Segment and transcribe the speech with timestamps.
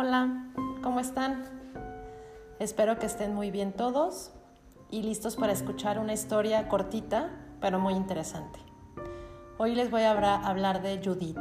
[0.00, 0.44] Hola,
[0.80, 1.42] ¿cómo están?
[2.60, 4.30] Espero que estén muy bien todos
[4.92, 7.30] y listos para escuchar una historia cortita,
[7.60, 8.60] pero muy interesante.
[9.58, 11.36] Hoy les voy a hablar de Judith.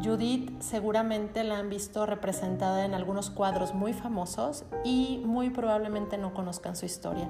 [0.00, 6.34] Judith seguramente la han visto representada en algunos cuadros muy famosos y muy probablemente no
[6.34, 7.28] conozcan su historia.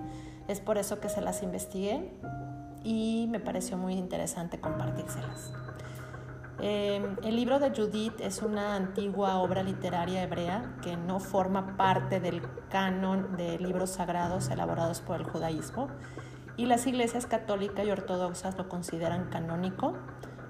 [0.49, 2.13] Es por eso que se las investigué
[2.83, 5.51] y me pareció muy interesante compartírselas.
[6.61, 12.21] Eh, el libro de Judith es una antigua obra literaria hebrea que no forma parte
[12.21, 15.89] del canon de libros sagrados elaborados por el judaísmo
[16.57, 19.95] y las iglesias católica y ortodoxas lo consideran canónico,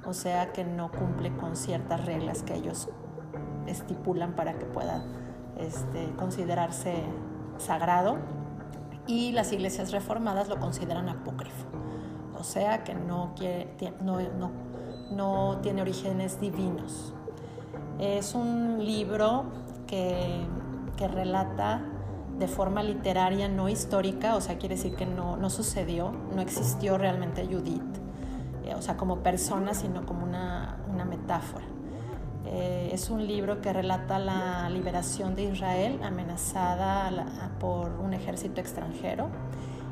[0.04, 2.90] o sea que no cumple con ciertas reglas que ellos
[3.66, 5.02] estipulan para que pueda
[5.56, 7.02] este, considerarse
[7.56, 8.18] sagrado
[9.06, 11.66] y las iglesias reformadas lo consideran apócrifo,
[12.38, 14.73] o sea que no, quiere, no, no
[15.10, 17.12] no tiene orígenes divinos.
[17.98, 19.44] Es un libro
[19.86, 20.46] que,
[20.98, 21.82] relata
[22.38, 27.46] de forma literaria, no histórica, o sea, quiere decir que no, sucedió, no existió realmente
[27.46, 27.82] Judith,
[28.64, 31.66] eh, o sea, como persona, sino como una, metáfora.
[32.46, 39.28] Eh, es un libro que relata la liberación de Israel amenazada por un ejército extranjero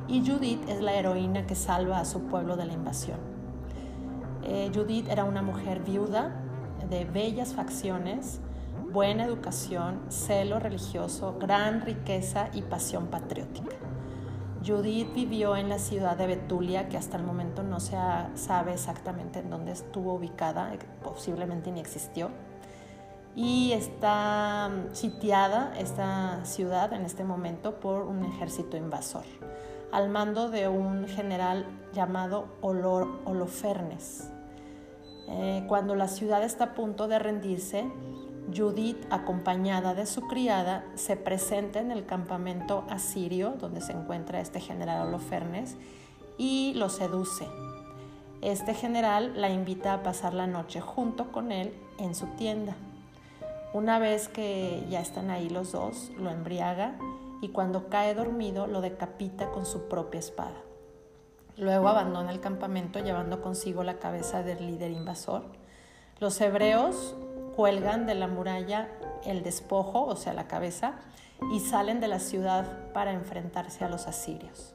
[0.09, 3.32] y Judith es la heroína que salva a su pueblo de la invasión.
[4.45, 6.33] Eh, Judith era una mujer viuda
[6.89, 8.41] de bellas facciones,
[8.93, 13.77] buena educación, celo religioso, gran riqueza y pasión patriótica.
[14.65, 17.97] Judith vivió en la ciudad de Betulia, que hasta el momento no se
[18.35, 22.31] sabe exactamente en dónde estuvo ubicada, posiblemente ni existió.
[23.35, 29.25] Y está sitiada esta ciudad en este momento por un ejército invasor,
[29.91, 34.31] al mando de un general llamado Holofernes.
[35.29, 37.91] Eh, cuando la ciudad está a punto de rendirse,
[38.55, 44.61] Judith, acompañada de su criada, se presenta en el campamento asirio donde se encuentra este
[44.61, 45.77] general Holofernes
[46.39, 47.47] y lo seduce.
[48.41, 52.75] Este general la invita a pasar la noche junto con él en su tienda.
[53.73, 56.97] Una vez que ya están ahí los dos, lo embriaga
[57.41, 60.57] y cuando cae dormido lo decapita con su propia espada.
[61.57, 65.45] Luego abandona el campamento llevando consigo la cabeza del líder invasor.
[66.19, 67.15] Los hebreos
[67.55, 68.89] cuelgan de la muralla
[69.25, 70.95] el despojo, o sea, la cabeza,
[71.53, 74.75] y salen de la ciudad para enfrentarse a los asirios.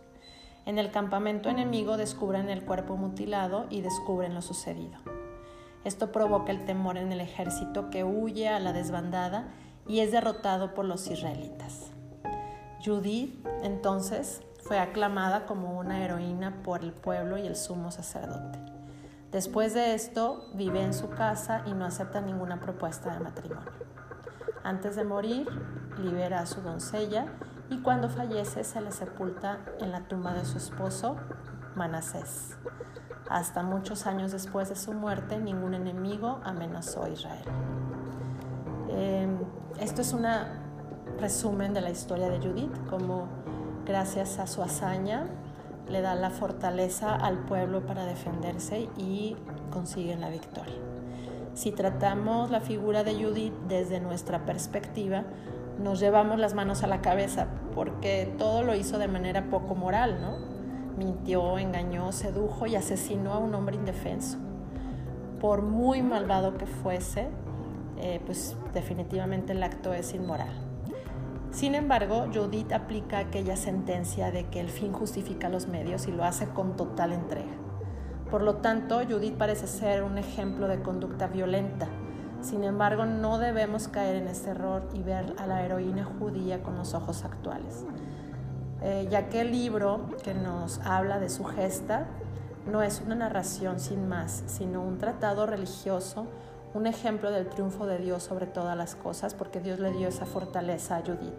[0.66, 5.00] En el campamento enemigo descubren el cuerpo mutilado y descubren lo sucedido.
[5.86, 9.48] Esto provoca el temor en el ejército que huye a la desbandada
[9.88, 11.92] y es derrotado por los israelitas.
[12.84, 18.60] Judith entonces fue aclamada como una heroína por el pueblo y el sumo sacerdote.
[19.32, 23.72] Después de esto, vive en su casa y no acepta ninguna propuesta de matrimonio.
[24.64, 25.48] Antes de morir,
[25.98, 27.28] libera a su doncella
[27.70, 31.16] y cuando fallece se le sepulta en la tumba de su esposo,
[31.76, 32.58] Manasés.
[33.30, 37.46] Hasta muchos años después de su muerte, ningún enemigo amenazó a Israel.
[38.90, 39.38] Em,
[39.80, 40.26] esto es un
[41.20, 43.37] resumen de la historia de Judith, como
[43.88, 45.28] gracias a su hazaña,
[45.90, 49.38] le da la fortaleza al pueblo para defenderse y
[49.72, 50.76] consiguen la victoria.
[51.54, 55.24] Si tratamos la figura de Judith desde nuestra perspectiva,
[55.82, 60.20] nos llevamos las manos a la cabeza porque todo lo hizo de manera poco moral,
[60.22, 60.38] ¿no?
[60.98, 64.38] Mintió, engañó, sedujo y asesinó a un hombre indefenso.
[65.40, 67.30] Por muy malvado que fuese,
[68.00, 70.67] eh, pues definitivamente el acto es inmoral.
[71.52, 76.24] Sin embargo, Judith aplica aquella sentencia de que el fin justifica los medios y lo
[76.24, 77.56] hace con total entrega.
[78.30, 81.88] Por lo tanto, Judith parece ser un ejemplo de conducta violenta.
[82.42, 86.76] Sin embargo, no debemos caer en este error y ver a la heroína judía con
[86.76, 87.86] los ojos actuales,
[88.82, 92.08] eh, ya que el libro que nos habla de su gesta
[92.70, 96.28] no es una narración sin más, sino un tratado religioso
[96.78, 100.28] un ejemplo del triunfo de Dios sobre todas las cosas, porque Dios le dio esa
[100.28, 101.34] fortaleza a Judith.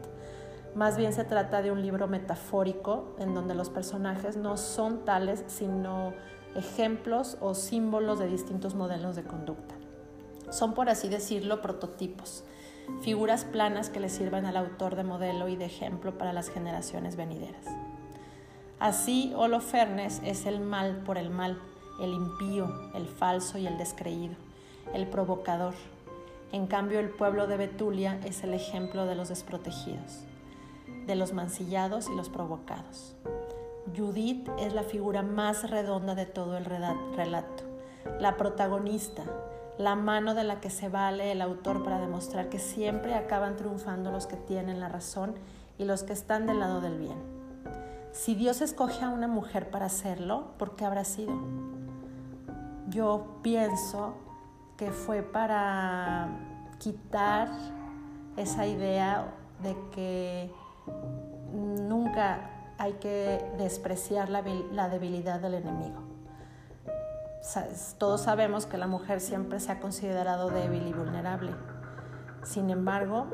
[0.74, 5.44] Más bien se trata de un libro metafórico en donde los personajes no son tales,
[5.46, 6.12] sino
[6.56, 9.76] ejemplos o símbolos de distintos modelos de conducta.
[10.50, 12.42] Son, por así decirlo, prototipos,
[13.00, 17.14] figuras planas que le sirvan al autor de modelo y de ejemplo para las generaciones
[17.14, 17.64] venideras.
[18.80, 21.60] Así, Holofernes es el mal por el mal,
[22.00, 24.47] el impío, el falso y el descreído
[24.94, 25.74] el provocador.
[26.52, 30.24] En cambio, el pueblo de Betulia es el ejemplo de los desprotegidos,
[31.06, 33.14] de los mancillados y los provocados.
[33.96, 37.64] Judith es la figura más redonda de todo el relato,
[38.18, 39.24] la protagonista,
[39.78, 44.10] la mano de la que se vale el autor para demostrar que siempre acaban triunfando
[44.10, 45.34] los que tienen la razón
[45.78, 47.16] y los que están del lado del bien.
[48.12, 51.32] Si Dios escoge a una mujer para hacerlo, ¿por qué habrá sido?
[52.88, 54.14] Yo pienso
[54.78, 56.28] que fue para
[56.78, 57.48] quitar
[58.36, 59.26] esa idea
[59.62, 60.54] de que
[61.52, 64.40] nunca hay que despreciar la,
[64.88, 66.04] debilidad del enemigo.
[67.98, 71.52] Todos sabemos que la mujer siempre se ha considerado débil y vulnerable.
[72.44, 73.26] Sin embargo,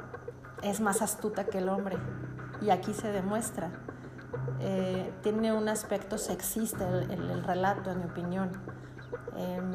[0.62, 1.98] es más astuta que el hombre
[2.62, 3.70] y aquí se demuestra.
[4.60, 8.50] Eh, tiene un aspecto sexista el, relato, en mi opinión.
[9.36, 9.72] Em,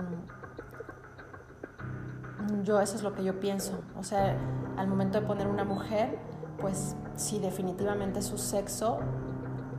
[2.64, 3.80] yo eso es lo que yo pienso.
[3.98, 4.38] O sea,
[4.78, 6.20] al momento de poner una mujer,
[6.60, 9.00] pues sí, definitivamente su sexo,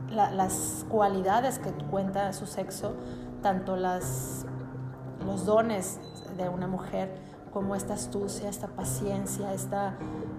[0.09, 2.95] las cualidades que cuenta su sexo,
[3.41, 4.45] tanto las,
[5.25, 5.99] los dones
[6.37, 7.15] de una mujer
[7.53, 9.95] como esta astucia, esta paciencia, esta,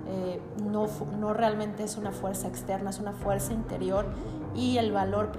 [0.07, 0.87] eh, no,
[1.19, 4.07] no realmente es una fuerza externa, es una fuerza interior
[4.55, 5.33] y el valor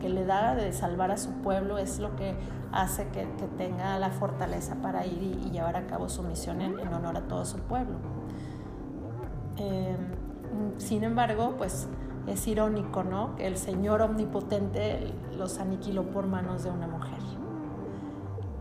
[0.00, 2.34] que le da de salvar a su pueblo es lo que
[2.72, 7.16] hace que, tenga la fortaleza para ir y, llevar a cabo su misión en, honor
[7.16, 7.96] a todo su pueblo.
[9.56, 9.96] Eh,
[10.78, 11.88] sin embargo, pues
[12.26, 13.36] es irónico, ¿no?
[13.36, 17.18] Que el Señor omnipotente los aniquiló por manos de una mujer.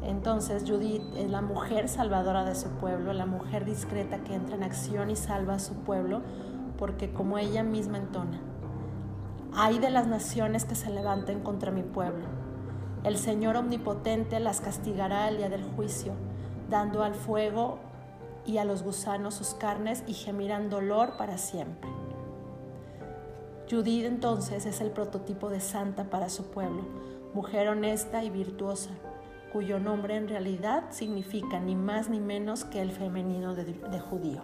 [0.04, 4.63] Entonces Judith es la mujer salvadora de su pueblo, la mujer discreta que entra en
[4.63, 6.22] acción y salva a su pueblo,
[6.78, 8.42] porque como ella misma entona,
[9.56, 12.26] hay de las naciones que se levanten contra mi pueblo.
[13.04, 16.14] El Señor omnipotente las castigará el día del juicio,
[16.70, 17.80] dando al fuego
[18.46, 21.90] y a los gusanos sus carnes y gemirán dolor para siempre.
[23.70, 26.84] Judith entonces es el prototipo de santa para su pueblo,
[27.34, 28.92] mujer honesta y virtuosa,
[29.52, 34.42] cuyo nombre en realidad significa ni más ni menos que el femenino de, judío.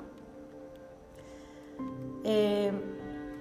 [2.24, 2.72] Eh,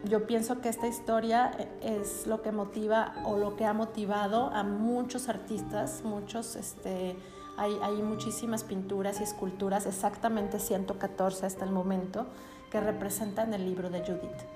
[0.05, 1.50] yo pienso que esta historia
[1.83, 7.17] es lo que motiva o lo que ha motivado a muchos artistas, muchos, este,
[7.56, 12.27] hay, muchísimas pinturas y esculturas, exactamente 114 hasta el momento,
[12.71, 14.47] que representan el libro de Judith.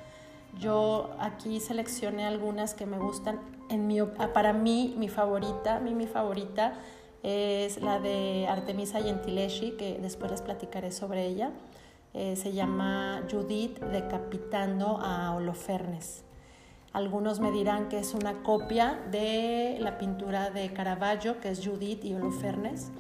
[0.61, 3.41] Yo aquí seleccioné algunas que me gustan.
[3.71, 6.75] Mi, para mí, mi favorita, mí mi favorita
[7.23, 11.51] es la de Artemisa Gentileschi, que después les platicaré sobre ella.
[12.15, 16.25] Eh, se llama Judith decapitando a Holofernes.
[16.93, 22.05] Algunos me dirán que es una copia de la pintura de Caravaggio, que es Judith
[22.05, 22.91] y Holofernes.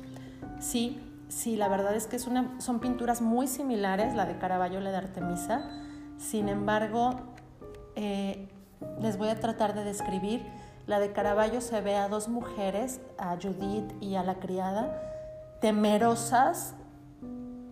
[0.61, 0.99] Sí,
[1.29, 4.97] sí, la verdad es que son pinturas muy similares, la de Caravaggio y la de
[4.97, 5.69] Artemisa.
[6.17, 7.21] Sin embargo,
[7.97, 8.49] eh,
[9.01, 10.43] les voy a tratar de describir
[10.87, 15.01] la de Caravaggio se ve a dos mujeres, a Judith y a la criada,
[15.61, 16.75] temerosas,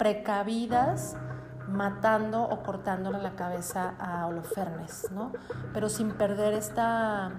[0.00, 1.14] precavidas,
[1.69, 5.32] matando o cortándole la cabeza a Holofernes, ¿no?
[5.75, 7.32] Pero sin perder esta,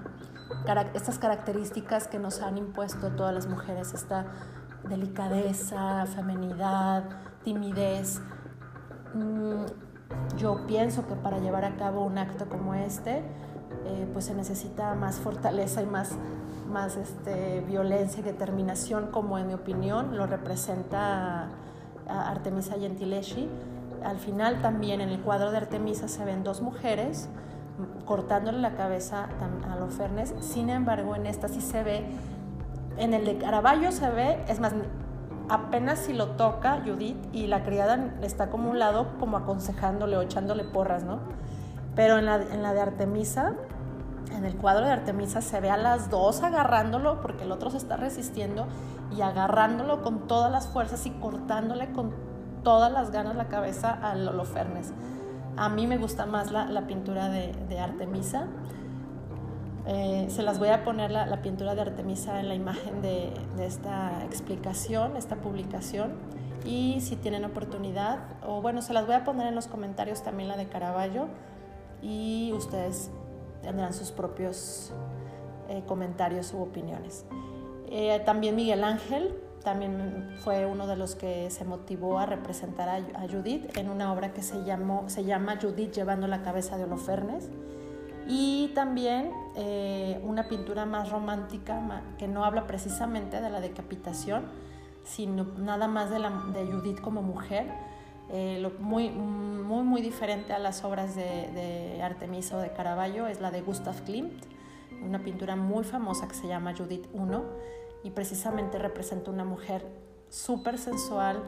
[0.94, 4.28] estas características que nos han impuesto todas las mujeres, esta
[4.88, 7.06] delicadeza, feminidad,
[7.44, 8.22] timidez.
[9.16, 9.66] Mm,
[10.38, 13.24] yo pienso que para llevar a cabo un acto como este,
[13.86, 16.12] eh, pues se necesita más fortaleza y más,
[16.72, 21.50] más este, violencia y determinación, como en mi opinión lo representa
[22.12, 23.48] Artemisa Gentileschi.
[24.04, 27.30] Al final también en el cuadro de Artemisa se ven dos mujeres
[28.06, 29.30] cortándole la cabeza
[29.70, 32.06] a Lofernes, sin embargo en esta sí se ve,
[32.98, 34.74] en el de Caravaggio se ve, es más,
[35.50, 40.22] apenas si lo toca Judith y la criada está como un lado como aconsejándole o
[40.22, 41.20] echándole porras, ¿no?
[41.96, 43.54] Pero en la, en la de Artemisa,
[44.36, 47.78] en el cuadro de Artemisa se ve a las dos agarrándolo porque el otro se
[47.78, 48.68] está resistiendo
[49.16, 52.14] y agarrándolo con todas las fuerzas y cortándole con
[52.64, 54.94] todas las ganas la cabeza al Holofernes.
[55.58, 58.48] A mí me gusta más la, la pintura de, de Artemisa.
[59.88, 63.34] Eh, se las voy a poner la, la, pintura de Artemisa en la imagen de,
[63.58, 66.14] de esta explicación, esta publicación.
[66.64, 70.48] Y si tienen oportunidad, o bueno, se las voy a poner en los comentarios también
[70.48, 71.28] la de Caravaggio
[72.02, 73.12] y ustedes
[73.64, 74.94] tendrán sus propios
[75.70, 77.26] eh, comentarios u opiniones.
[77.94, 83.28] Eh, también Miguel Ángel también fue uno de los que se motivó a representar a,
[83.28, 87.50] Judith en una obra que se, llamó, se llama Judith llevando la cabeza de Holofernes.
[88.28, 94.46] Y también eh, una pintura más romántica que no habla precisamente de la decapitación,
[95.04, 96.18] sino nada más de,
[96.66, 97.68] Judith como mujer,
[98.30, 103.42] eh, muy, muy, muy diferente a las obras de, de, Artemisa o de Caravaggio es
[103.42, 104.46] la de Gustav Klimt,
[105.04, 107.20] una pintura muy famosa que se llama Judith I
[108.04, 109.86] y precisamente representa una mujer
[110.30, 111.42] súper sensual,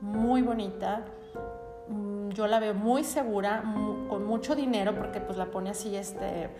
[0.00, 1.04] muy bonita.
[1.88, 3.62] Mm, yo la veo muy segura,
[4.08, 6.50] con mucho dinero, porque pues la pone así, este,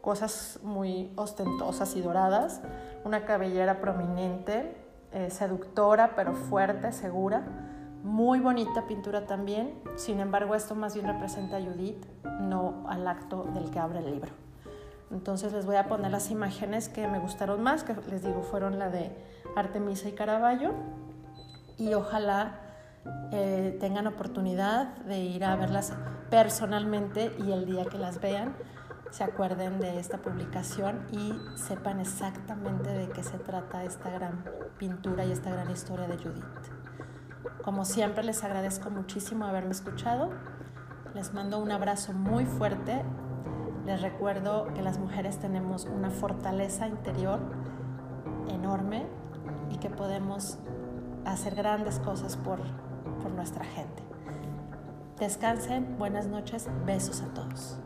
[0.00, 2.62] cosas muy ostentosas y doradas,
[3.04, 4.76] una cabellera prominente,
[5.12, 7.44] eh, seductora, pero fuerte, segura.
[8.02, 12.06] Muy bonita pintura también, sin embargo esto más bien representa a Judith,
[12.40, 14.45] no al acto del que abre el libro.
[15.10, 18.78] Entonces les voy a poner las imágenes que me gustaron más, que les digo fueron
[18.78, 19.16] la de
[19.54, 20.74] Artemisa y Caravaggio,
[21.78, 22.60] y ojalá
[23.32, 25.92] eh, tengan oportunidad de ir a verlas
[26.30, 28.56] personalmente y el día que las vean
[29.10, 34.44] se acuerden de esta publicación y sepan exactamente de qué se trata esta gran
[34.78, 36.44] pintura y esta gran historia de Judith.
[37.62, 40.30] Como siempre les agradezco muchísimo haberme escuchado.
[41.14, 43.02] Les mando un abrazo muy fuerte.
[43.86, 47.38] Les recuerdo que las mujeres tenemos una fortaleza interior
[48.48, 49.06] enorme
[49.70, 50.58] y que podemos
[51.24, 52.58] hacer grandes cosas por,
[53.22, 54.02] por nuestra gente.
[55.20, 57.78] Descansen, buenas noches, besos a todos.